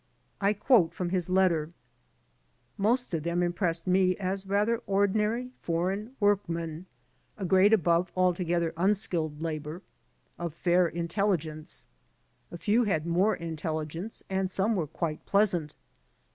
[0.41, 1.69] I quote from his letter:
[2.75, 6.87] "Most of them impressed me as rather ordinary foreign workmen,
[7.37, 9.83] a grade above altogether unskilled labor,
[10.39, 11.85] of fair in telligence.
[12.49, 15.75] A few had more intelligence and some were quite pleasant.